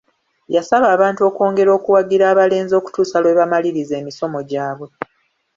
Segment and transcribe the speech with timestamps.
[0.55, 4.87] Yasaba abantu okwongera okuwagira abalenzi okutuusa lwe bamaliriza emisomo gyabwe.